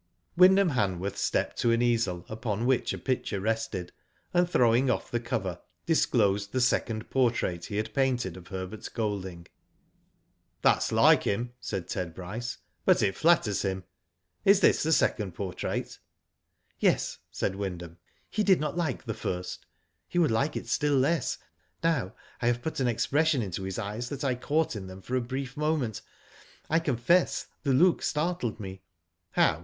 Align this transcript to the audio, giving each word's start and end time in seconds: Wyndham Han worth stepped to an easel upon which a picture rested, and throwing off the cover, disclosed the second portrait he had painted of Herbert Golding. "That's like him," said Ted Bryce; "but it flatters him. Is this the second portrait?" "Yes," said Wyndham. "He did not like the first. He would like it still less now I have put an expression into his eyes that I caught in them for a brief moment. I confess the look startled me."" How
Wyndham 0.35 0.69
Han 0.69 0.99
worth 0.99 1.15
stepped 1.19 1.57
to 1.59 1.71
an 1.71 1.83
easel 1.83 2.25
upon 2.27 2.65
which 2.65 2.91
a 2.91 2.97
picture 2.97 3.39
rested, 3.39 3.91
and 4.33 4.49
throwing 4.49 4.89
off 4.89 5.11
the 5.11 5.19
cover, 5.19 5.61
disclosed 5.85 6.51
the 6.53 6.59
second 6.59 7.11
portrait 7.11 7.65
he 7.65 7.77
had 7.77 7.93
painted 7.93 8.35
of 8.35 8.47
Herbert 8.47 8.89
Golding. 8.95 9.47
"That's 10.63 10.91
like 10.91 11.25
him," 11.25 11.53
said 11.59 11.87
Ted 11.87 12.15
Bryce; 12.15 12.57
"but 12.83 13.03
it 13.03 13.15
flatters 13.15 13.61
him. 13.61 13.83
Is 14.43 14.59
this 14.61 14.81
the 14.81 14.91
second 14.91 15.33
portrait?" 15.35 15.99
"Yes," 16.79 17.19
said 17.29 17.55
Wyndham. 17.55 17.97
"He 18.27 18.41
did 18.41 18.59
not 18.59 18.75
like 18.75 19.03
the 19.05 19.13
first. 19.13 19.67
He 20.07 20.17
would 20.17 20.31
like 20.31 20.55
it 20.57 20.65
still 20.67 20.95
less 20.97 21.37
now 21.83 22.15
I 22.41 22.47
have 22.47 22.63
put 22.63 22.79
an 22.79 22.87
expression 22.87 23.43
into 23.43 23.61
his 23.61 23.77
eyes 23.77 24.09
that 24.09 24.23
I 24.23 24.33
caught 24.33 24.75
in 24.75 24.87
them 24.87 25.03
for 25.03 25.15
a 25.15 25.21
brief 25.21 25.55
moment. 25.55 26.01
I 26.71 26.79
confess 26.79 27.45
the 27.61 27.71
look 27.73 28.01
startled 28.01 28.59
me."" 28.59 28.81
How 29.33 29.59